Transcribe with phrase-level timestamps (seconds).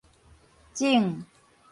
[0.73, 1.27] 整